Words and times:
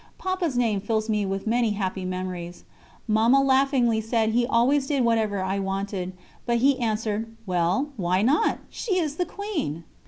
Papa's 0.17 0.57
name 0.57 0.81
fills 0.81 1.09
me 1.09 1.27
with 1.27 1.45
many 1.45 1.73
happy 1.73 2.05
memories. 2.05 2.63
Mamma 3.07 3.39
laughingly 3.39 4.01
said 4.01 4.29
he 4.29 4.47
always 4.47 4.87
did 4.87 5.05
whatever 5.05 5.43
I 5.43 5.59
wanted, 5.59 6.13
but 6.47 6.57
he 6.57 6.79
answered: 6.79 7.27
"Well, 7.45 7.89
why 7.97 8.23
not? 8.23 8.57
She 8.71 8.97
is 8.97 9.17
the 9.17 9.27
Queen!" 9.27 9.83